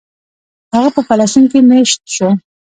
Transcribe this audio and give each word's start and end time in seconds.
هغه 0.75 0.89
په 0.95 1.01
فلسطین 1.07 1.45
کې 1.51 1.59
مېشت 1.69 2.01
شو. 2.15 2.29